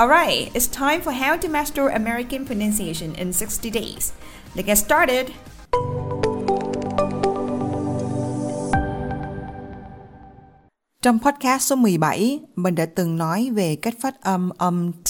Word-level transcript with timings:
Alright, 0.00 0.50
it's 0.54 0.66
time 0.66 1.02
for 1.02 1.12
how 1.12 1.36
to 1.36 1.48
master 1.48 1.88
American 1.88 2.46
pronunciation 2.46 3.14
in 3.14 3.32
60 3.32 3.70
days. 3.70 4.12
Let's 4.54 4.66
get 4.66 4.78
started! 4.78 5.26
Trong 11.02 11.18
podcast 11.18 11.62
số 11.62 11.76
17, 11.76 12.40
mình 12.56 12.74
đã 12.74 12.86
từng 12.86 13.16
nói 13.16 13.50
về 13.54 13.76
cách 13.76 13.94
phát 14.00 14.20
âm 14.20 14.50
âm 14.58 14.92
t. 14.92 15.08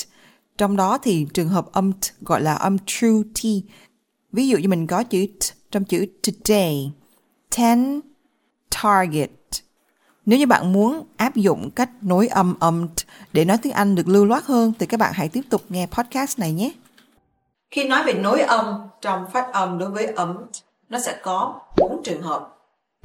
Trong 0.59 0.77
đó 0.77 0.99
thì 0.99 1.27
trường 1.35 1.49
hợp 1.49 1.73
âm 1.73 1.93
t 1.93 2.05
gọi 2.21 2.41
là 2.41 2.55
âm 2.55 2.77
true 2.87 3.23
t. 3.35 3.41
Ví 4.33 4.49
dụ 4.49 4.59
như 4.59 4.69
mình 4.69 4.87
có 4.87 5.03
chữ 5.03 5.27
t 5.41 5.45
trong 5.71 5.85
chữ 5.85 6.07
today, 6.23 6.93
ten, 7.57 8.01
target. 8.83 9.31
Nếu 10.27 10.39
như 10.39 10.47
bạn 10.47 10.73
muốn 10.73 11.07
áp 11.17 11.37
dụng 11.37 11.71
cách 11.71 11.91
nối 12.01 12.29
âm 12.29 12.55
âm 12.61 12.89
t 12.89 13.01
để 13.33 13.45
nói 13.45 13.59
tiếng 13.63 13.73
Anh 13.73 13.95
được 13.95 14.09
lưu 14.09 14.25
loát 14.25 14.45
hơn 14.45 14.73
thì 14.79 14.87
các 14.87 15.01
bạn 15.01 15.13
hãy 15.15 15.29
tiếp 15.29 15.41
tục 15.51 15.63
nghe 15.69 15.87
podcast 15.87 16.39
này 16.39 16.53
nhé. 16.53 16.71
Khi 17.71 17.85
nói 17.85 18.03
về 18.07 18.13
nối 18.13 18.41
âm 18.41 18.81
trong 19.01 19.31
phát 19.33 19.53
âm 19.53 19.79
đối 19.79 19.91
với 19.91 20.07
âm 20.07 20.37
t, 20.37 20.57
nó 20.89 20.99
sẽ 20.99 21.17
có 21.23 21.61
bốn 21.77 22.01
trường 22.05 22.23
hợp. 22.23 22.49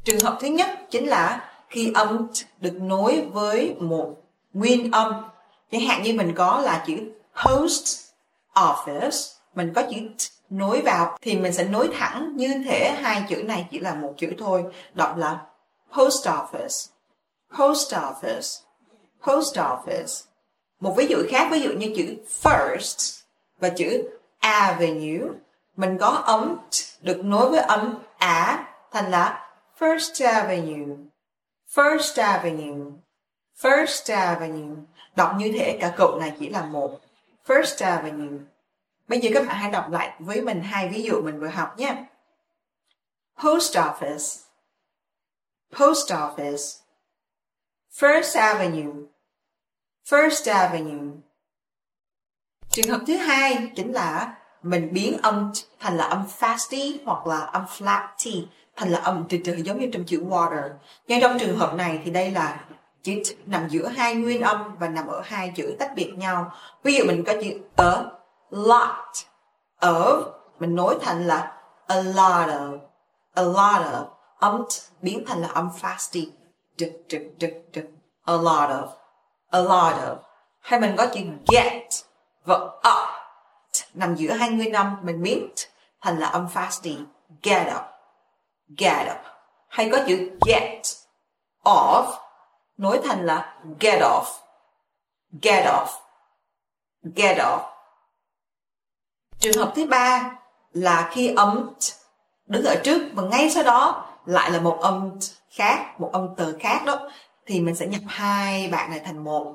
Trường 0.04 0.20
hợp 0.20 0.38
thứ 0.40 0.48
nhất 0.48 0.70
chính 0.90 1.08
là 1.08 1.50
khi 1.68 1.92
âm 1.94 2.26
được 2.60 2.74
nối 2.80 3.26
với 3.32 3.74
một 3.80 4.14
nguyên 4.52 4.92
âm. 4.92 5.12
Chẳng 5.72 5.80
hạn 5.80 6.02
như 6.02 6.12
mình 6.12 6.34
có 6.36 6.60
là 6.60 6.84
chữ 6.86 6.96
post 7.44 7.98
office, 8.54 9.36
mình 9.54 9.72
có 9.74 9.82
chữ 9.82 9.96
t 9.96 10.22
nối 10.50 10.80
vào 10.80 11.16
thì 11.22 11.36
mình 11.36 11.52
sẽ 11.52 11.64
nối 11.64 11.88
thẳng 11.98 12.36
như 12.36 12.62
thế 12.64 12.96
hai 13.02 13.24
chữ 13.28 13.42
này 13.42 13.66
chỉ 13.70 13.78
là 13.78 13.94
một 13.94 14.14
chữ 14.16 14.32
thôi, 14.38 14.64
đọc 14.94 15.16
là 15.16 15.40
post 15.96 16.26
office. 16.26 16.88
Post 17.56 17.94
office. 17.94 18.60
Post 19.22 19.58
office. 19.58 20.24
Một 20.80 20.94
ví 20.96 21.06
dụ 21.06 21.18
khác, 21.30 21.48
ví 21.52 21.60
dụ 21.60 21.70
như 21.72 21.92
chữ 21.96 22.16
first 22.42 23.22
và 23.60 23.68
chữ 23.68 24.10
avenue 24.38 25.28
mình 25.76 25.98
có 25.98 26.08
âm 26.08 26.56
t, 26.70 27.04
được 27.04 27.24
nối 27.24 27.50
với 27.50 27.60
âm 27.60 27.98
á 28.18 28.66
thành 28.90 29.10
là 29.10 29.50
First 29.78 30.26
Avenue. 30.32 30.96
First 31.74 32.22
Avenue. 32.22 32.92
First 33.60 34.16
Avenue. 34.16 34.76
Đọc 35.16 35.32
như 35.38 35.52
thế, 35.58 35.78
cả 35.80 35.94
cụm 35.98 36.20
này 36.20 36.36
chỉ 36.38 36.48
là 36.48 36.62
một. 36.62 37.00
First 37.46 37.86
Avenue. 37.86 38.38
Bây 39.08 39.20
giờ 39.20 39.30
các 39.34 39.46
bạn 39.46 39.56
hãy 39.56 39.70
đọc 39.70 39.90
lại 39.90 40.16
với 40.18 40.40
mình 40.40 40.62
hai 40.62 40.88
ví 40.88 41.02
dụ 41.02 41.22
mình 41.22 41.40
vừa 41.40 41.48
học 41.48 41.78
nhé. 41.78 42.04
Post 43.42 43.76
Office. 43.76 44.40
Post 45.78 46.12
Office. 46.12 46.80
First 48.00 48.40
Avenue. 48.40 49.08
First 50.10 50.52
Avenue. 50.52 51.16
Trường 52.68 52.88
hợp 52.88 53.00
thứ 53.06 53.16
hai 53.16 53.70
chính 53.76 53.92
là 53.92 54.36
mình 54.62 54.88
biến 54.92 55.18
âm 55.22 55.52
thành 55.80 55.96
là 55.96 56.04
âm 56.04 56.26
fasty 56.38 56.98
hoặc 57.04 57.26
là 57.26 57.38
âm 57.38 57.64
flatty 57.64 58.44
thành 58.76 58.90
là 58.90 58.98
âm 58.98 59.26
từ 59.28 59.38
từ 59.44 59.54
giống 59.54 59.80
như 59.80 59.90
trong 59.92 60.04
chữ 60.04 60.24
water. 60.28 60.70
Nhưng 61.06 61.20
trong 61.20 61.38
trường 61.38 61.58
hợp 61.58 61.74
này 61.74 62.00
thì 62.04 62.10
đây 62.10 62.30
là 62.30 62.64
chữ 63.02 63.22
nằm 63.46 63.68
giữa 63.68 63.88
hai 63.88 64.14
nguyên 64.14 64.40
âm 64.42 64.76
và 64.78 64.88
nằm 64.88 65.06
ở 65.06 65.22
hai 65.24 65.52
chữ 65.56 65.76
tách 65.78 65.92
biệt 65.96 66.12
nhau. 66.16 66.52
Ví 66.82 66.94
dụ 66.94 67.04
mình 67.04 67.24
có 67.24 67.32
chữ 67.42 67.60
a 67.76 68.04
lot 68.50 69.14
of, 69.80 70.32
mình 70.58 70.76
nối 70.76 70.98
thành 71.00 71.26
là 71.26 71.56
a 71.86 71.96
lot 71.96 72.48
of 72.48 72.78
a 73.34 73.42
lot 73.42 73.86
of, 73.92 74.06
âm 74.38 74.64
biến 75.02 75.24
thành 75.26 75.40
là 75.40 75.48
âm 75.48 75.68
fasty 75.80 76.26
d, 76.78 76.82
d, 77.08 77.14
d, 77.40 77.44
d, 77.74 77.78
a 78.24 78.32
lot 78.32 78.70
of 78.70 78.88
a 79.50 79.60
lot 79.60 79.94
of. 79.94 80.16
Hay 80.60 80.80
mình 80.80 80.94
có 80.98 81.06
chữ 81.06 81.20
get 81.52 81.82
và 82.44 82.56
up. 82.56 83.08
Nằm 83.94 84.14
giữa 84.14 84.32
hai 84.32 84.50
nguyên 84.50 84.72
âm 84.72 84.96
mình 85.02 85.22
biến 85.22 85.48
thành 86.00 86.18
là 86.18 86.26
âm 86.26 86.46
fasty 86.54 87.04
get 87.42 87.66
up 87.76 87.82
get 88.78 89.06
up. 89.10 89.18
Hay 89.68 89.88
có 89.92 89.98
chữ 90.08 90.30
get 90.46 90.82
off 91.64 92.12
nối 92.76 93.00
thành 93.04 93.26
là 93.26 93.58
get 93.80 94.00
off 94.02 94.24
get 95.42 95.64
off 95.64 95.86
get 97.16 97.38
off. 97.38 97.60
Trường 99.38 99.56
hợp 99.56 99.72
thứ 99.74 99.86
ba 99.86 100.38
là 100.72 101.08
khi 101.12 101.34
âm 101.34 101.74
t 101.74 101.82
đứng 102.46 102.64
ở 102.64 102.76
trước 102.84 103.02
và 103.14 103.22
ngay 103.22 103.50
sau 103.50 103.62
đó 103.62 104.06
lại 104.26 104.50
là 104.50 104.60
một 104.60 104.78
âm 104.80 105.10
t 105.20 105.22
khác, 105.58 106.00
một 106.00 106.10
âm 106.12 106.28
từ 106.36 106.56
khác 106.60 106.82
đó, 106.86 107.10
thì 107.46 107.60
mình 107.60 107.74
sẽ 107.74 107.86
nhập 107.86 108.00
hai 108.06 108.68
bạn 108.72 108.90
này 108.90 109.00
thành 109.04 109.24
một. 109.24 109.54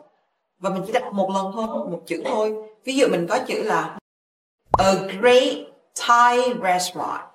Và 0.59 0.69
mình 0.69 0.83
chỉ 0.87 0.93
đặt 0.93 1.13
một 1.13 1.29
lần 1.33 1.51
thôi, 1.53 1.67
một 1.91 2.01
chữ 2.05 2.23
thôi. 2.25 2.53
Ví 2.85 2.95
dụ 2.95 3.07
mình 3.07 3.27
có 3.29 3.39
chữ 3.47 3.63
là, 3.63 3.97
a 4.77 4.93
great 4.93 5.53
Thai 5.95 6.39
restaurant. 6.63 7.29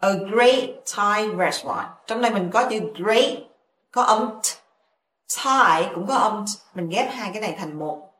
A 0.00 0.08
great 0.32 0.70
Thai 0.94 1.28
restaurant. 1.38 1.88
Trong 2.06 2.20
này 2.20 2.30
mình 2.30 2.50
có 2.52 2.64
chữ 2.70 2.80
great, 2.94 3.38
có 3.90 4.02
âm 4.02 4.40
t. 4.42 4.46
Thai 5.36 5.88
cũng 5.94 6.06
có 6.06 6.14
âm 6.14 6.44
t. 6.46 6.76
mình 6.76 6.88
ghép 6.88 7.12
hai 7.12 7.30
cái 7.32 7.42
này 7.42 7.56
thành 7.58 7.78
một. 7.78 8.10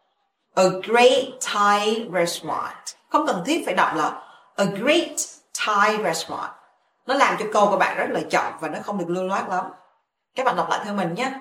A 0.54 0.64
great 0.82 1.24
Thai 1.40 2.08
restaurant. 2.14 2.84
Không 3.08 3.26
cần 3.26 3.42
thiết 3.46 3.62
phải 3.64 3.74
đọc 3.74 3.96
là, 3.96 4.22
a 4.56 4.64
great 4.64 5.16
Thai 5.54 5.96
restaurant 6.04 6.59
nó 7.06 7.14
làm 7.14 7.36
cho 7.38 7.46
câu 7.52 7.66
của 7.70 7.76
bạn 7.76 7.96
rất 7.96 8.06
là 8.10 8.20
chậm 8.30 8.52
và 8.60 8.68
nó 8.68 8.78
không 8.82 8.98
được 8.98 9.08
lưu 9.08 9.24
loát 9.24 9.48
lắm 9.48 9.64
các 10.34 10.46
bạn 10.46 10.56
đọc 10.56 10.66
lại 10.70 10.80
theo 10.84 10.94
mình 10.94 11.14
nhé 11.14 11.32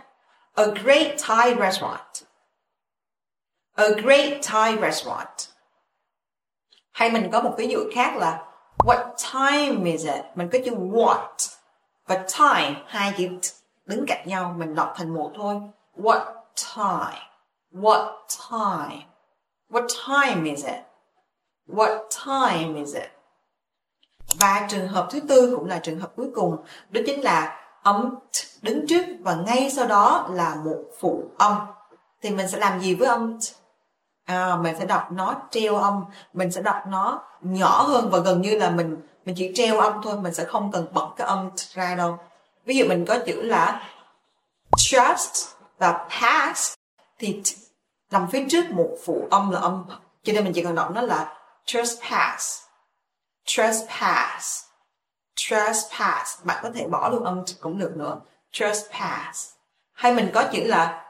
a 0.56 0.64
great 0.66 1.16
Thai 1.22 1.56
restaurant 1.60 2.24
a 3.76 3.86
great 4.04 4.40
Thai 4.44 4.78
restaurant 4.82 5.50
hay 7.00 7.12
mình 7.12 7.30
có 7.32 7.42
một 7.42 7.54
ví 7.58 7.68
dụ 7.68 7.80
khác 7.94 8.18
là, 8.18 8.46
What 8.78 9.14
time 9.34 9.92
is 9.92 10.06
it? 10.06 10.26
Mình 10.36 10.50
có 10.52 10.60
chữ 10.66 10.72
what 10.72 11.28
và 12.08 12.26
time, 12.38 12.82
hai 12.88 13.14
chữ 13.18 13.28
đứng 13.86 14.06
cạnh 14.08 14.28
nhau, 14.28 14.56
mình 14.58 14.76
đọc 14.76 14.94
thành 14.96 15.14
một 15.14 15.32
thôi. 15.36 15.56
What 15.98 16.34
time? 16.76 17.22
What 17.72 18.18
time? 18.50 19.06
What 19.70 19.88
time 20.08 20.50
is 20.50 20.66
it? 20.66 20.80
What 21.68 22.08
time 22.26 22.80
is 22.80 22.96
it? 22.96 23.19
Và 24.36 24.68
trường 24.70 24.88
hợp 24.88 25.08
thứ 25.12 25.20
tư 25.20 25.56
cũng 25.56 25.68
là 25.70 25.80
trường 25.80 26.00
hợp 26.00 26.12
cuối 26.16 26.28
cùng, 26.36 26.58
đó 26.90 27.02
chính 27.06 27.24
là 27.24 27.58
âm 27.84 28.16
đứng 28.62 28.88
trước 28.88 29.06
và 29.20 29.36
ngay 29.36 29.72
sau 29.72 29.88
đó 29.88 30.28
là 30.32 30.56
một 30.66 30.84
phụ 31.00 31.24
âm. 31.38 31.58
Thì 32.22 32.30
mình 32.30 32.48
sẽ 32.48 32.58
làm 32.58 32.80
gì 32.80 32.96
với 32.96 33.08
âm 33.08 33.40
à, 34.30 34.56
mình 34.56 34.76
sẽ 34.80 34.86
đọc 34.86 35.12
nó 35.12 35.36
treo 35.52 35.76
âm 35.76 36.04
mình 36.34 36.52
sẽ 36.52 36.62
đọc 36.62 36.76
nó 36.88 37.22
nhỏ 37.42 37.82
hơn 37.82 38.10
và 38.10 38.20
gần 38.20 38.42
như 38.42 38.58
là 38.58 38.70
mình 38.70 38.98
mình 39.26 39.36
chỉ 39.38 39.52
treo 39.56 39.80
âm 39.80 40.02
thôi 40.04 40.18
mình 40.22 40.34
sẽ 40.34 40.46
không 40.46 40.72
cần 40.72 40.88
bật 40.94 41.08
cái 41.18 41.28
âm 41.28 41.50
ra 41.56 41.96
đâu. 41.96 42.18
Ví 42.66 42.78
dụ 42.78 42.86
mình 42.88 43.06
có 43.06 43.20
chữ 43.26 43.42
là 43.42 43.90
trust 44.78 45.48
và 45.78 46.08
pass 46.10 46.74
thì 47.20 47.42
nằm 48.12 48.28
phía 48.32 48.46
trước 48.50 48.72
một 48.72 48.90
phụ 49.06 49.28
âm 49.32 49.52
là 49.52 49.60
âm 49.60 49.86
cho 50.24 50.34
nên 50.34 50.44
mình 50.44 50.54
chỉ 50.54 50.64
cần 50.64 50.76
đọc 50.76 50.92
nó 50.96 51.02
là 51.02 51.38
trespass 51.66 52.62
trespass 53.50 54.64
trespass 55.36 56.44
bạn 56.44 56.60
có 56.64 56.72
thể 56.76 56.88
bỏ 56.88 57.10
luôn 57.10 57.24
âm 57.24 57.44
cũng 57.60 57.80
được 57.80 57.98
nữa 57.98 58.20
trespass 58.52 59.52
hay 59.92 60.14
mình 60.14 60.32
có 60.34 60.44
chữ 60.52 60.64
là 60.64 61.06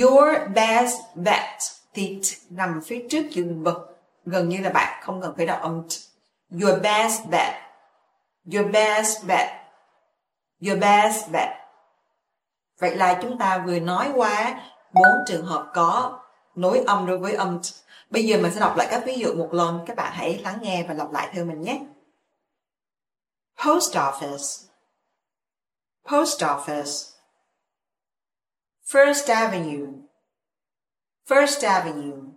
your 0.00 0.28
best 0.54 0.96
bet 1.14 1.62
thì 1.94 2.20
nằm 2.50 2.80
phía 2.86 3.06
trước 3.10 3.22
chữ 3.32 3.54
vật 3.62 3.88
gần 4.26 4.48
như 4.48 4.58
là 4.60 4.70
bạn 4.70 5.02
không 5.02 5.20
cần 5.22 5.34
phải 5.36 5.46
đọc 5.46 5.60
âm 5.62 5.82
t. 5.88 5.92
Your 6.62 6.82
best 6.82 7.26
bet. 7.30 7.54
Your 8.54 8.70
best 8.72 9.24
bet. 9.26 9.48
Your 10.66 10.78
best 10.78 11.30
bet. 11.30 11.48
Vậy 12.78 12.96
là 12.96 13.18
chúng 13.22 13.38
ta 13.38 13.58
vừa 13.66 13.78
nói 13.78 14.10
qua 14.14 14.60
bốn 14.92 15.24
trường 15.26 15.46
hợp 15.46 15.70
có 15.74 16.18
nối 16.54 16.84
âm 16.86 17.06
đối 17.06 17.18
với 17.18 17.34
âm. 17.34 17.60
Bây 18.10 18.24
giờ 18.24 18.38
mình 18.38 18.52
sẽ 18.52 18.60
đọc 18.60 18.76
lại 18.76 18.88
các 18.90 19.02
ví 19.06 19.14
dụ 19.18 19.34
một 19.34 19.48
lần. 19.52 19.84
Các 19.86 19.96
bạn 19.96 20.12
hãy 20.12 20.38
lắng 20.38 20.58
nghe 20.62 20.84
và 20.88 20.94
lặp 20.94 21.12
lại 21.12 21.28
theo 21.32 21.44
mình 21.44 21.60
nhé. 21.60 21.84
Post 23.64 23.96
office. 23.96 24.68
Post 26.04 26.42
office. 26.42 27.18
First 28.84 29.34
Avenue. 29.34 29.88
First 31.26 31.66
Avenue. 31.68 32.32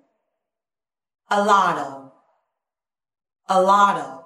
A 1.26 1.38
lot 1.38 1.78
of. 1.78 2.12
A 3.44 3.62
lot 3.62 3.96
of. 3.96 4.24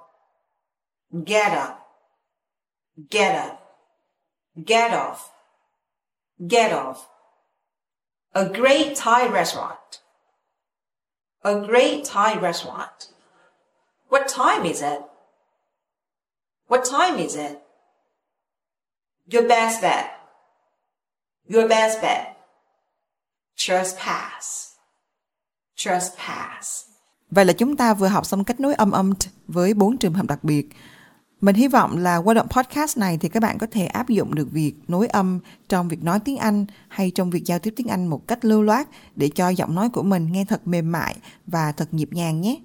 Get 1.26 1.52
up. 1.52 1.78
Get 3.10 3.46
up. 3.46 3.58
Get 4.66 4.92
off. 4.92 5.18
Get 6.38 6.72
off. 6.72 6.96
A 8.32 8.44
great 8.44 8.96
Thai 8.96 9.28
restaurant. 9.28 9.78
A 11.46 11.54
great 11.54 12.04
Thai 12.04 12.40
restaurant. 12.42 13.14
What 14.10 14.26
time 14.28 14.64
is 14.64 14.82
it? 14.82 15.00
What 16.68 16.84
time 16.84 17.18
is 17.18 17.36
it? 17.36 17.58
Your 19.32 19.48
best 19.48 19.80
bet. 19.82 20.06
Your 21.48 21.68
best 21.68 22.02
bet. 22.02 22.36
Trespass. 23.56 24.72
Trespass. 25.76 26.84
Vậy 27.30 27.44
là 27.44 27.52
chúng 27.52 27.76
ta 27.76 27.94
vừa 27.94 28.08
học 28.08 28.26
xong 28.26 28.44
cách 28.44 28.60
nối 28.60 28.74
âm 28.74 28.90
âm 28.90 29.12
với 29.46 29.74
bốn 29.74 29.98
trường 29.98 30.14
hợp 30.14 30.26
đặc 30.26 30.44
biệt. 30.44 30.68
Mình 31.40 31.54
hy 31.54 31.68
vọng 31.68 31.98
là 31.98 32.16
qua 32.16 32.34
đoạn 32.34 32.46
podcast 32.48 32.98
này 32.98 33.18
thì 33.20 33.28
các 33.28 33.42
bạn 33.42 33.58
có 33.58 33.66
thể 33.70 33.86
áp 33.86 34.08
dụng 34.08 34.34
được 34.34 34.52
việc 34.52 34.74
nối 34.88 35.06
âm 35.06 35.40
trong 35.68 35.88
việc 35.88 36.04
nói 36.04 36.20
tiếng 36.24 36.36
Anh 36.36 36.66
hay 36.88 37.10
trong 37.10 37.30
việc 37.30 37.44
giao 37.44 37.58
tiếp 37.58 37.74
tiếng 37.76 37.86
Anh 37.86 38.06
một 38.06 38.28
cách 38.28 38.44
lưu 38.44 38.62
loát 38.62 38.88
để 39.16 39.28
cho 39.34 39.48
giọng 39.48 39.74
nói 39.74 39.88
của 39.88 40.02
mình 40.02 40.32
nghe 40.32 40.44
thật 40.44 40.66
mềm 40.66 40.92
mại 40.92 41.16
và 41.46 41.72
thật 41.72 41.94
nhịp 41.94 42.08
nhàng 42.12 42.40
nhé. 42.40 42.56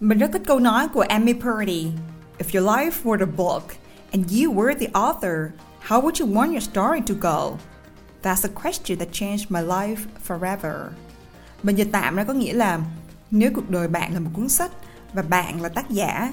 Mình 0.00 0.18
rất 0.18 0.30
thích 0.32 0.42
câu 0.46 0.58
nói 0.60 0.88
của 0.88 1.00
Amy 1.00 1.32
Purdy. 1.32 1.90
If 2.38 2.60
your 2.60 2.68
life 2.68 2.92
were 3.04 3.20
a 3.20 3.32
book 3.36 3.62
and 4.10 4.32
you 4.32 4.52
were 4.52 4.74
the 4.78 4.86
author, 4.92 5.52
how 5.88 6.00
would 6.02 6.26
you 6.26 6.34
want 6.34 6.50
your 6.50 6.64
story 6.64 7.00
to 7.00 7.14
go? 7.20 7.56
That's 8.22 8.48
a 8.48 8.62
question 8.62 8.98
that 8.98 9.08
changed 9.12 9.44
my 9.48 9.60
life 9.60 9.96
forever. 10.28 10.74
Mình 11.62 11.76
dịch 11.76 11.88
tạm 11.92 12.16
ra 12.16 12.24
có 12.24 12.32
nghĩa 12.32 12.52
là 12.52 12.80
nếu 13.30 13.50
cuộc 13.54 13.70
đời 13.70 13.88
bạn 13.88 14.14
là 14.14 14.20
một 14.20 14.30
cuốn 14.34 14.48
sách 14.48 14.72
và 15.12 15.22
bạn 15.22 15.62
là 15.62 15.68
tác 15.68 15.90
giả, 15.90 16.32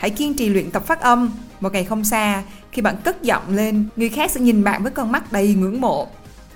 Hãy 0.00 0.10
kiên 0.10 0.34
trì 0.34 0.48
luyện 0.48 0.70
tập 0.70 0.86
phát 0.86 1.00
âm. 1.00 1.30
Một 1.60 1.72
ngày 1.72 1.84
không 1.84 2.04
xa, 2.04 2.42
khi 2.72 2.82
bạn 2.82 2.96
cất 3.04 3.22
giọng 3.22 3.42
lên, 3.56 3.84
người 3.96 4.08
khác 4.08 4.30
sẽ 4.30 4.40
nhìn 4.40 4.64
bạn 4.64 4.82
với 4.82 4.92
con 4.92 5.12
mắt 5.12 5.32
đầy 5.32 5.54
ngưỡng 5.54 5.80
mộ. 5.80 6.08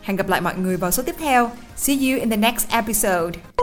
Hẹn 0.02 0.17
gặp 0.17 0.29
lại 0.29 0.41
mọi 0.41 0.56
người 0.56 0.76
vào 0.76 0.91
số 0.91 1.02
tiếp 1.02 1.14
theo. 1.19 1.50
See 1.76 1.96
you 1.96 2.20
in 2.20 2.31
the 2.31 2.37
next 2.37 2.69
episode. 2.69 3.54